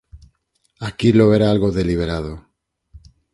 [0.89, 2.33] Aquilo era algo deliberado.